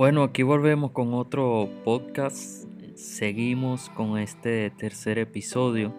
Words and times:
Bueno, 0.00 0.22
aquí 0.22 0.42
volvemos 0.42 0.92
con 0.92 1.12
otro 1.12 1.68
podcast. 1.84 2.64
Seguimos 2.94 3.90
con 3.90 4.16
este 4.16 4.70
tercer 4.70 5.18
episodio. 5.18 5.92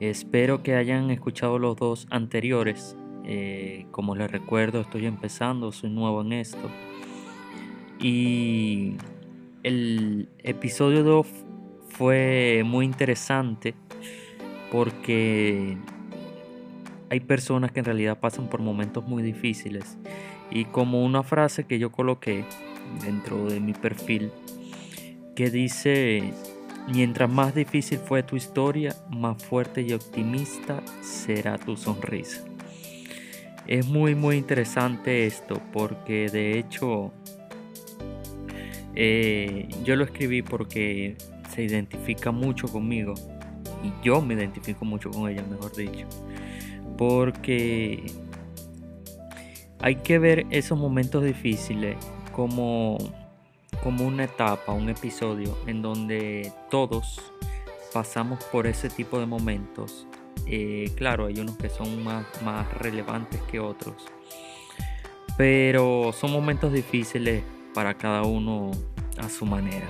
Espero 0.00 0.62
que 0.62 0.76
hayan 0.76 1.10
escuchado 1.10 1.58
los 1.58 1.76
dos 1.76 2.06
anteriores. 2.08 2.96
Eh, 3.26 3.84
como 3.90 4.16
les 4.16 4.30
recuerdo, 4.30 4.80
estoy 4.80 5.04
empezando, 5.04 5.72
soy 5.72 5.90
nuevo 5.90 6.22
en 6.22 6.32
esto. 6.32 6.70
Y 8.00 8.94
el 9.62 10.30
episodio 10.38 11.04
2 11.04 11.26
fue 11.90 12.62
muy 12.64 12.86
interesante 12.86 13.74
porque 14.70 15.76
hay 17.10 17.20
personas 17.20 17.72
que 17.72 17.80
en 17.80 17.84
realidad 17.84 18.20
pasan 18.20 18.48
por 18.48 18.62
momentos 18.62 19.06
muy 19.06 19.22
difíciles. 19.22 19.98
Y 20.50 20.64
como 20.64 21.04
una 21.04 21.22
frase 21.22 21.64
que 21.64 21.78
yo 21.78 21.92
coloqué, 21.92 22.46
dentro 23.04 23.46
de 23.46 23.60
mi 23.60 23.72
perfil 23.72 24.30
que 25.34 25.50
dice, 25.50 26.32
mientras 26.88 27.30
más 27.30 27.54
difícil 27.54 27.98
fue 27.98 28.22
tu 28.22 28.36
historia, 28.36 28.94
más 29.10 29.42
fuerte 29.42 29.82
y 29.82 29.92
optimista 29.92 30.82
será 31.02 31.58
tu 31.58 31.76
sonrisa. 31.76 32.44
Es 33.66 33.86
muy 33.86 34.14
muy 34.14 34.36
interesante 34.36 35.26
esto 35.26 35.60
porque 35.72 36.28
de 36.28 36.58
hecho 36.58 37.12
eh, 38.94 39.68
yo 39.84 39.96
lo 39.96 40.04
escribí 40.04 40.42
porque 40.42 41.16
se 41.54 41.62
identifica 41.62 42.32
mucho 42.32 42.68
conmigo 42.68 43.14
y 43.82 44.04
yo 44.04 44.20
me 44.20 44.34
identifico 44.34 44.84
mucho 44.84 45.10
con 45.10 45.30
ella, 45.30 45.42
mejor 45.48 45.74
dicho. 45.74 46.06
Porque 46.98 48.04
hay 49.80 49.96
que 49.96 50.18
ver 50.18 50.46
esos 50.50 50.78
momentos 50.78 51.24
difíciles 51.24 51.96
como, 52.32 52.98
como 53.82 54.06
una 54.06 54.24
etapa, 54.24 54.72
un 54.72 54.88
episodio 54.88 55.56
en 55.66 55.82
donde 55.82 56.52
todos 56.70 57.20
pasamos 57.92 58.42
por 58.44 58.66
ese 58.66 58.88
tipo 58.88 59.18
de 59.20 59.26
momentos. 59.26 60.06
Eh, 60.46 60.90
claro, 60.96 61.26
hay 61.26 61.38
unos 61.38 61.56
que 61.56 61.68
son 61.68 62.02
más, 62.02 62.24
más 62.42 62.72
relevantes 62.78 63.40
que 63.42 63.60
otros, 63.60 63.94
pero 65.36 66.12
son 66.12 66.32
momentos 66.32 66.72
difíciles 66.72 67.44
para 67.74 67.94
cada 67.94 68.22
uno 68.22 68.70
a 69.18 69.28
su 69.28 69.46
manera. 69.46 69.88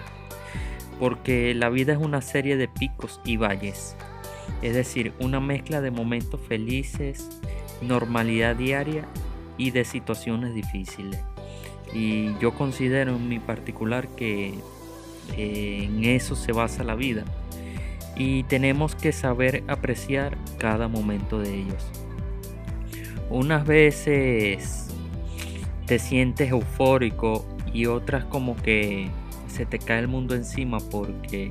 Porque 0.98 1.54
la 1.54 1.68
vida 1.68 1.92
es 1.92 1.98
una 1.98 2.20
serie 2.20 2.56
de 2.56 2.68
picos 2.68 3.20
y 3.24 3.36
valles. 3.36 3.96
Es 4.60 4.74
decir, 4.74 5.14
una 5.18 5.40
mezcla 5.40 5.80
de 5.80 5.90
momentos 5.90 6.40
felices, 6.46 7.40
normalidad 7.80 8.54
diaria 8.54 9.06
y 9.56 9.70
de 9.70 9.84
situaciones 9.84 10.54
difíciles. 10.54 11.20
Y 11.92 12.36
yo 12.38 12.54
considero 12.54 13.16
en 13.16 13.28
mi 13.28 13.38
particular 13.38 14.08
que 14.08 14.54
en 15.36 16.04
eso 16.04 16.36
se 16.36 16.52
basa 16.52 16.84
la 16.84 16.94
vida. 16.94 17.24
Y 18.16 18.44
tenemos 18.44 18.94
que 18.94 19.12
saber 19.12 19.64
apreciar 19.68 20.36
cada 20.58 20.88
momento 20.88 21.38
de 21.38 21.60
ellos. 21.60 21.86
Unas 23.30 23.66
veces 23.66 24.88
te 25.86 25.98
sientes 25.98 26.50
eufórico 26.50 27.46
y 27.72 27.86
otras 27.86 28.24
como 28.26 28.56
que 28.56 29.08
se 29.48 29.66
te 29.66 29.78
cae 29.78 30.00
el 30.00 30.08
mundo 30.08 30.34
encima 30.34 30.78
porque 30.78 31.50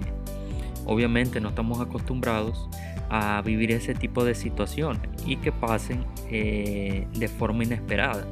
obviamente 0.85 1.39
no 1.39 1.49
estamos 1.49 1.79
acostumbrados 1.79 2.69
a 3.09 3.41
vivir 3.41 3.71
ese 3.71 3.93
tipo 3.93 4.23
de 4.23 4.35
situaciones 4.35 5.01
y 5.25 5.37
que 5.37 5.51
pasen 5.51 6.05
eh, 6.29 7.07
de 7.13 7.27
forma 7.27 7.63
inesperada. 7.63 8.25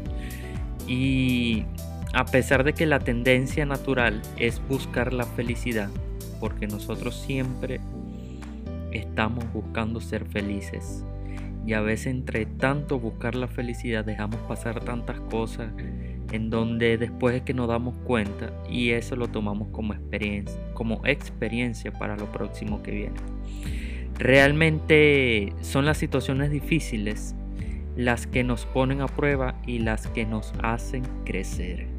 Y 0.87 1.65
a 2.13 2.25
pesar 2.25 2.63
de 2.63 2.73
que 2.73 2.85
la 2.85 2.99
tendencia 2.99 3.65
natural 3.65 4.21
es 4.37 4.61
buscar 4.67 5.13
la 5.13 5.25
felicidad, 5.25 5.89
porque 6.39 6.67
nosotros 6.67 7.15
siempre 7.15 7.79
estamos 8.91 9.51
buscando 9.53 10.01
ser 10.01 10.25
felices. 10.25 11.03
Y 11.65 11.73
a 11.73 11.81
veces 11.81 12.07
entre 12.07 12.45
tanto 12.45 12.99
buscar 12.99 13.35
la 13.35 13.47
felicidad 13.47 14.03
dejamos 14.03 14.39
pasar 14.47 14.83
tantas 14.83 15.19
cosas 15.19 15.71
en 16.31 16.49
donde 16.49 16.97
después 16.97 17.35
es 17.35 17.41
que 17.43 17.53
nos 17.53 17.67
damos 17.67 17.95
cuenta 18.05 18.51
y 18.69 18.91
eso 18.91 19.15
lo 19.15 19.27
tomamos 19.27 19.67
como 19.69 19.93
experiencia, 19.93 20.59
como 20.73 21.05
experiencia 21.05 21.91
para 21.91 22.15
lo 22.15 22.31
próximo 22.31 22.81
que 22.81 22.91
viene. 22.91 23.15
Realmente 24.17 25.53
son 25.61 25.85
las 25.85 25.97
situaciones 25.97 26.51
difíciles 26.51 27.35
las 27.95 28.27
que 28.27 28.43
nos 28.43 28.65
ponen 28.65 29.01
a 29.01 29.07
prueba 29.07 29.55
y 29.65 29.79
las 29.79 30.07
que 30.07 30.25
nos 30.25 30.53
hacen 30.63 31.03
crecer. 31.25 31.98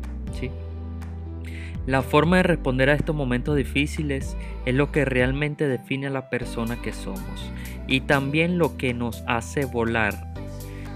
La 1.87 2.03
forma 2.03 2.37
de 2.37 2.43
responder 2.45 2.91
a 2.91 2.95
estos 2.95 3.17
momentos 3.17 3.57
difíciles 3.57 4.37
es 4.67 4.75
lo 4.75 4.93
que 4.93 5.05
realmente 5.05 5.67
define 5.67 6.09
a 6.09 6.11
la 6.11 6.31
persona 6.31 6.81
que 6.83 6.93
somos 6.93 7.51
y 7.87 8.03
también 8.03 8.59
lo 8.59 8.77
que 8.77 8.95
nos 8.95 9.25
hace 9.27 9.65
volar 9.65 10.33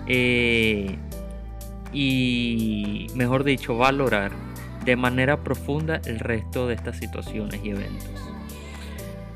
eh, 0.07 0.97
y, 1.93 3.07
mejor 3.15 3.45
dicho, 3.45 3.77
valorar 3.77 4.33
de 4.85 4.97
manera 4.97 5.43
profunda 5.43 6.01
el 6.05 6.19
resto 6.21 6.67
de 6.69 6.75
estas 6.75 6.99
situaciones 6.99 7.61
y 7.65 7.71
eventos. 7.71 8.11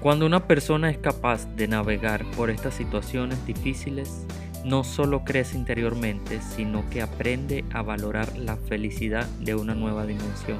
Cuando 0.00 0.26
una 0.26 0.46
persona 0.46 0.90
es 0.90 0.98
capaz 0.98 1.46
de 1.56 1.66
navegar 1.66 2.24
por 2.36 2.50
estas 2.50 2.74
situaciones 2.74 3.44
difíciles, 3.46 4.26
no 4.64 4.84
solo 4.84 5.24
crece 5.24 5.56
interiormente, 5.56 6.40
sino 6.40 6.88
que 6.90 7.02
aprende 7.02 7.64
a 7.72 7.82
valorar 7.82 8.36
la 8.36 8.56
felicidad 8.56 9.26
de 9.40 9.54
una 9.54 9.74
nueva 9.74 10.06
dimensión. 10.06 10.58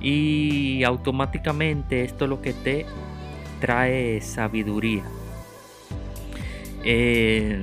Y 0.00 0.82
automáticamente 0.84 2.04
esto 2.04 2.26
lo 2.26 2.42
que 2.42 2.52
te 2.52 2.86
trae 3.60 4.20
sabiduría. 4.20 5.04
Eh, 6.84 7.62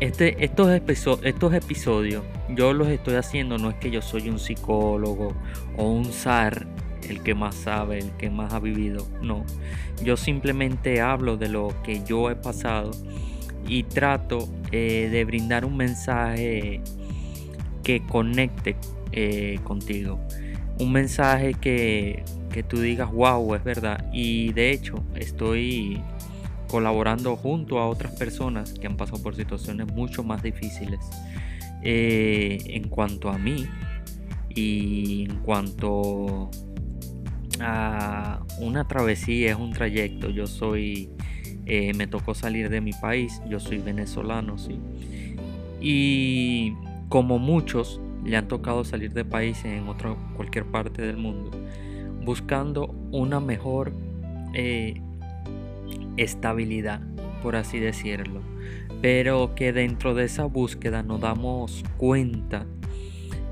este, 0.00 0.44
estos, 0.44 0.80
estos 1.22 1.54
episodios 1.54 2.22
yo 2.48 2.72
los 2.72 2.88
estoy 2.88 3.14
haciendo, 3.14 3.58
no 3.58 3.70
es 3.70 3.76
que 3.76 3.90
yo 3.90 4.02
soy 4.02 4.28
un 4.28 4.38
psicólogo 4.38 5.32
o 5.76 5.84
un 5.84 6.04
zar, 6.06 6.66
el 7.08 7.22
que 7.22 7.34
más 7.34 7.54
sabe, 7.54 7.98
el 7.98 8.10
que 8.12 8.30
más 8.30 8.52
ha 8.52 8.60
vivido, 8.60 9.06
no. 9.20 9.44
Yo 10.02 10.16
simplemente 10.16 11.00
hablo 11.00 11.36
de 11.36 11.48
lo 11.48 11.74
que 11.82 12.04
yo 12.04 12.30
he 12.30 12.36
pasado 12.36 12.90
y 13.68 13.82
trato 13.84 14.48
eh, 14.72 15.08
de 15.10 15.24
brindar 15.24 15.64
un 15.64 15.76
mensaje 15.76 16.80
que 17.82 18.02
conecte 18.06 18.76
eh, 19.12 19.58
contigo. 19.64 20.20
Un 20.78 20.92
mensaje 20.92 21.54
que, 21.54 22.24
que 22.52 22.62
tú 22.62 22.80
digas, 22.80 23.10
wow, 23.10 23.54
es 23.54 23.64
verdad. 23.64 24.10
Y 24.12 24.52
de 24.52 24.70
hecho 24.70 25.02
estoy 25.14 26.02
colaborando 26.68 27.36
junto 27.36 27.78
a 27.78 27.88
otras 27.88 28.14
personas 28.16 28.72
que 28.74 28.86
han 28.86 28.96
pasado 28.96 29.22
por 29.22 29.36
situaciones 29.36 29.86
mucho 29.92 30.24
más 30.24 30.42
difíciles 30.42 30.98
eh, 31.82 32.58
en 32.66 32.88
cuanto 32.88 33.30
a 33.30 33.38
mí 33.38 33.66
y 34.50 35.26
en 35.30 35.36
cuanto 35.36 36.50
a 37.60 38.40
una 38.58 38.88
travesía, 38.88 39.52
es 39.52 39.56
un 39.56 39.72
trayecto. 39.72 40.30
Yo 40.30 40.46
soy 40.46 41.10
eh, 41.66 41.92
me 41.94 42.06
tocó 42.06 42.34
salir 42.34 42.68
de 42.70 42.80
mi 42.80 42.92
país, 42.92 43.42
yo 43.48 43.58
soy 43.58 43.78
venezolano, 43.78 44.56
sí. 44.56 44.78
Y 45.80 46.74
como 47.08 47.40
muchos 47.40 48.00
le 48.24 48.36
han 48.36 48.46
tocado 48.46 48.84
salir 48.84 49.12
de 49.12 49.24
país 49.24 49.64
en 49.64 49.88
otra, 49.88 50.14
cualquier 50.36 50.64
parte 50.64 51.02
del 51.02 51.16
mundo, 51.16 51.50
buscando 52.24 52.94
una 53.10 53.40
mejor 53.40 53.92
eh, 54.54 55.00
estabilidad, 56.16 57.00
por 57.42 57.56
así 57.56 57.80
decirlo. 57.80 58.40
Pero 59.02 59.54
que 59.56 59.72
dentro 59.72 60.14
de 60.14 60.24
esa 60.24 60.44
búsqueda 60.44 61.02
nos 61.02 61.20
damos 61.20 61.84
cuenta 61.96 62.64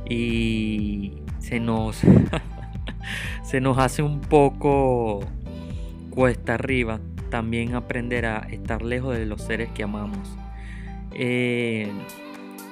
y 0.09 1.15
se 1.41 1.59
nos, 1.59 2.00
se 3.43 3.61
nos 3.61 3.77
hace 3.79 4.03
un 4.03 4.21
poco 4.21 5.21
cuesta 6.11 6.55
arriba 6.55 7.00
también 7.35 7.75
aprender 7.75 8.27
a 8.27 8.47
estar 8.49 8.83
lejos 8.83 9.19
de 9.19 9.27
los 9.27 9.43
seres 9.43 9.69
que 9.75 9.83
amamos. 9.83 10.37
Eh, 11.11 11.91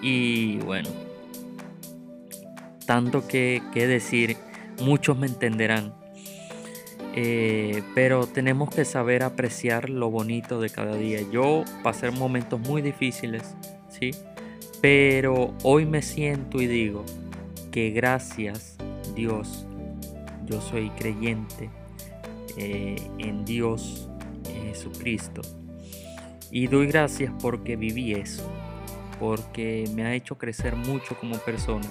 y 0.00 0.58
bueno, 0.58 0.88
tanto 2.86 3.26
que, 3.26 3.60
decir, 3.74 4.36
muchos 4.80 5.18
me 5.18 5.26
entenderán. 5.26 5.92
Eh, 7.16 7.82
pero 7.96 8.28
tenemos 8.28 8.70
que 8.70 8.84
saber 8.84 9.24
apreciar 9.24 9.90
lo 9.90 10.12
bonito 10.12 10.60
de 10.60 10.70
cada 10.70 10.94
día. 10.94 11.18
Yo 11.32 11.64
pasé 11.82 12.12
momentos 12.12 12.60
muy 12.60 12.82
difíciles, 12.82 13.56
¿sí? 13.88 14.12
Pero 14.80 15.54
hoy 15.64 15.86
me 15.86 16.02
siento 16.02 16.62
y 16.62 16.68
digo 16.68 17.04
que 17.72 17.90
gracias 17.90 18.76
Dios, 19.16 19.66
yo 20.46 20.60
soy 20.60 20.90
creyente 20.90 21.68
eh, 22.56 22.94
en 23.18 23.44
Dios 23.44 24.08
Jesucristo. 24.72 25.42
Y 26.50 26.66
doy 26.66 26.86
gracias 26.86 27.32
porque 27.40 27.76
viví 27.76 28.12
eso, 28.12 28.50
porque 29.18 29.84
me 29.94 30.04
ha 30.04 30.14
hecho 30.14 30.36
crecer 30.36 30.76
mucho 30.76 31.16
como 31.18 31.36
persona 31.38 31.88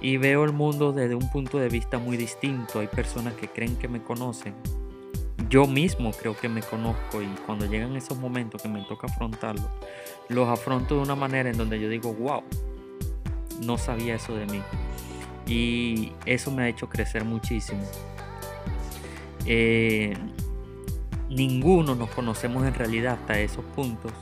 y 0.00 0.16
veo 0.18 0.44
el 0.44 0.52
mundo 0.52 0.92
desde 0.92 1.14
un 1.14 1.30
punto 1.30 1.58
de 1.58 1.68
vista 1.68 1.98
muy 1.98 2.16
distinto. 2.16 2.80
Hay 2.80 2.88
personas 2.88 3.34
que 3.34 3.48
creen 3.48 3.76
que 3.76 3.88
me 3.88 4.02
conocen. 4.02 4.54
Yo 5.48 5.66
mismo 5.66 6.10
creo 6.12 6.36
que 6.36 6.48
me 6.48 6.62
conozco 6.62 7.22
y 7.22 7.26
cuando 7.46 7.66
llegan 7.66 7.96
esos 7.96 8.18
momentos 8.18 8.62
que 8.62 8.68
me 8.68 8.82
toca 8.82 9.06
afrontarlo, 9.06 9.68
los 10.28 10.48
afronto 10.48 10.96
de 10.96 11.02
una 11.02 11.14
manera 11.14 11.48
en 11.50 11.56
donde 11.56 11.80
yo 11.80 11.88
digo, 11.88 12.12
wow, 12.12 12.42
no 13.62 13.78
sabía 13.78 14.16
eso 14.16 14.34
de 14.34 14.46
mí. 14.46 14.60
Y 15.46 16.12
eso 16.26 16.50
me 16.50 16.64
ha 16.64 16.68
hecho 16.68 16.88
crecer 16.88 17.24
muchísimo. 17.24 17.82
Eh, 19.46 20.14
ninguno 21.34 21.94
nos 21.94 22.10
conocemos 22.10 22.64
en 22.66 22.74
realidad 22.74 23.14
hasta 23.14 23.38
esos 23.40 23.64
puntos. 23.64 24.12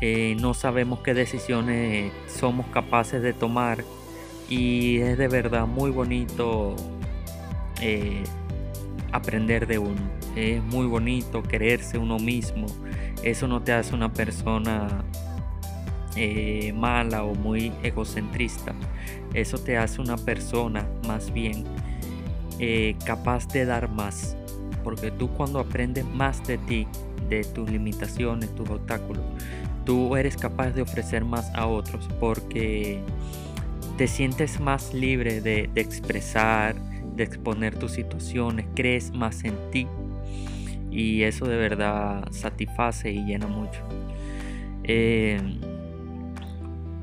Eh, 0.00 0.36
no 0.40 0.52
sabemos 0.52 1.00
qué 1.00 1.14
decisiones 1.14 2.12
somos 2.26 2.66
capaces 2.66 3.22
de 3.22 3.32
tomar 3.32 3.84
y 4.48 4.98
es 4.98 5.16
de 5.16 5.28
verdad 5.28 5.66
muy 5.66 5.90
bonito 5.90 6.74
eh, 7.80 8.24
aprender 9.12 9.66
de 9.66 9.78
uno. 9.78 10.00
Es 10.34 10.62
muy 10.62 10.86
bonito 10.86 11.42
quererse 11.42 11.98
uno 11.98 12.18
mismo. 12.18 12.66
Eso 13.22 13.46
no 13.46 13.62
te 13.62 13.72
hace 13.72 13.94
una 13.94 14.12
persona 14.12 15.04
eh, 16.16 16.72
mala 16.74 17.22
o 17.22 17.34
muy 17.34 17.72
egocentrista. 17.84 18.74
Eso 19.34 19.58
te 19.58 19.76
hace 19.76 20.00
una 20.00 20.16
persona 20.16 20.86
más 21.06 21.32
bien 21.32 21.64
capaz 23.04 23.48
de 23.48 23.64
dar 23.64 23.88
más. 23.88 24.36
Porque 24.82 25.10
tú 25.10 25.28
cuando 25.28 25.58
aprendes 25.58 26.04
más 26.04 26.44
de 26.46 26.58
ti, 26.58 26.86
de 27.28 27.44
tus 27.44 27.70
limitaciones, 27.70 28.54
tus 28.54 28.68
obstáculos, 28.68 29.22
tú 29.84 30.16
eres 30.16 30.36
capaz 30.36 30.70
de 30.70 30.82
ofrecer 30.82 31.24
más 31.24 31.50
a 31.54 31.66
otros 31.66 32.08
porque 32.20 33.00
te 33.96 34.06
sientes 34.06 34.60
más 34.60 34.94
libre 34.94 35.40
de, 35.40 35.70
expresar, 35.74 36.76
de 37.16 37.24
exponer 37.24 37.78
tus 37.78 37.92
situaciones, 37.92 38.66
crees 38.74 39.12
más 39.12 39.44
en 39.44 39.54
ti 39.70 39.86
y 40.90 41.22
eso 41.22 41.46
de 41.46 41.56
verdad 41.56 42.28
satisface 42.30 43.10
y 43.10 43.24
llena 43.24 43.46
mucho. 43.46 43.80
Eh, 44.84 45.40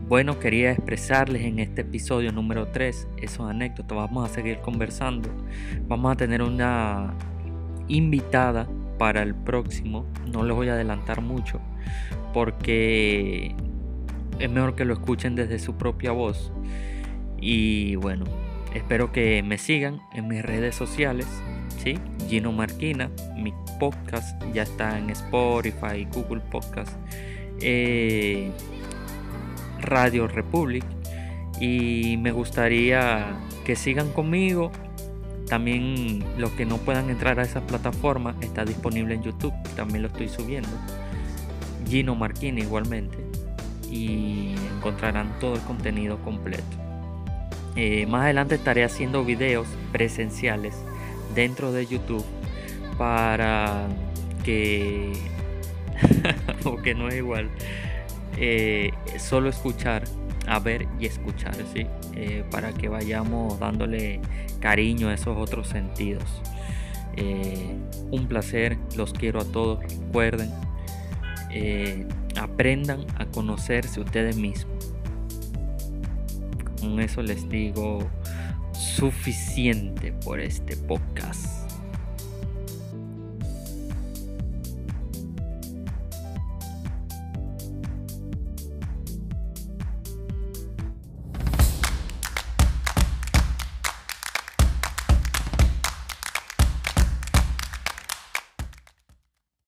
bueno, 0.08 0.40
quería 0.40 0.72
expresarles 0.72 1.44
en 1.44 1.60
este 1.60 1.81
episodio 1.81 2.31
número 2.31 2.68
3 2.68 3.08
esos 3.18 3.48
anécdotas. 3.48 3.96
Vamos 3.96 4.28
a 4.28 4.34
seguir 4.34 4.58
conversando. 4.60 5.30
Vamos 5.88 6.12
a 6.12 6.16
tener 6.16 6.42
una 6.42 7.14
invitada 7.90 8.68
para 8.98 9.22
el 9.22 9.36
próximo. 9.36 10.06
No 10.32 10.44
les 10.44 10.56
voy 10.56 10.70
a 10.70 10.74
adelantar 10.74 11.22
mucho 11.22 11.60
porque 12.34 13.56
es 14.40 14.50
mejor 14.50 14.76
que 14.76 14.86
lo 14.86 14.94
escuchen 14.94 15.36
desde 15.36 15.60
su 15.60 15.76
propia 15.76 16.12
voz. 16.12 16.52
Y 17.42 17.96
bueno, 17.96 18.26
espero 18.74 19.12
que 19.12 19.44
me 19.44 19.58
sigan 19.58 20.02
en 20.14 20.28
mis 20.28 20.44
redes 20.44 20.76
sociales. 20.76 21.28
¿sí? 21.84 21.98
Gino 22.28 22.52
Marquina, 22.52 23.10
mi 23.36 23.54
podcast 23.80 24.42
ya 24.54 24.64
está 24.64 24.98
en 24.98 25.10
Spotify, 25.10 26.06
Google 26.14 26.42
Podcast, 26.52 26.92
eh, 27.62 28.52
Radio 29.82 30.28
Republic. 30.28 30.86
Y 31.60 32.18
me 32.18 32.32
gustaría 32.32 33.38
que 33.66 33.76
sigan 33.76 34.12
conmigo. 34.12 34.72
También 35.50 36.24
los 36.38 36.51
que 36.51 36.66
no 36.66 36.78
puedan 36.78 37.10
entrar 37.10 37.40
a 37.40 37.44
esa 37.44 37.62
plataforma 37.62 38.36
está 38.42 38.66
disponible 38.66 39.16
en 39.16 39.24
YouTube. 39.24 39.54
También 39.75 40.04
lo 40.04 40.07
estoy 40.07 40.30
subiendo. 40.30 40.69
Gino 41.88 42.16
Marquina 42.16 42.60
igualmente. 42.60 43.18
Y 43.90 44.54
encontrarán 44.78 45.40
todo 45.40 45.56
el 45.56 45.62
contenido 45.62 46.19
completo. 46.19 46.63
Eh, 47.75 48.06
más 48.06 48.24
adelante 48.24 48.56
estaré 48.56 48.84
haciendo 48.84 49.24
videos 49.24 49.68
presenciales 49.92 50.75
dentro 51.34 51.72
de 51.72 51.86
YouTube 51.86 52.25
para 52.98 53.88
que, 54.44 55.13
que 56.84 56.95
no 56.95 57.07
es 57.07 57.16
igual, 57.16 57.50
eh, 58.38 58.92
solo 59.18 59.50
escuchar, 59.50 60.04
a 60.50 60.60
ver 60.60 60.88
y 61.00 61.06
escuchar, 61.06 61.56
¿sí? 61.74 61.86
Eh, 62.16 62.44
para 62.51 62.74
que 62.74 62.90
vayamos 62.90 63.60
dándole 63.60 64.19
cariño 64.60 65.10
a 65.10 65.13
esos 65.13 65.38
otros 65.38 65.68
sentidos. 65.68 66.42
un 68.12 68.28
placer, 68.28 68.78
los 68.96 69.13
quiero 69.13 69.42
a 69.42 69.46
todos, 69.46 69.81
recuerden, 69.81 70.51
aprendan 72.40 73.06
a 73.18 73.25
conocerse 73.25 74.00
ustedes 74.00 74.38
mismos 74.38 74.80
con 76.80 77.00
eso 77.00 77.22
les 77.22 77.48
digo 77.50 78.10
suficiente 78.74 80.13
por 80.24 80.40
este 80.40 80.78
podcast. 80.78 81.59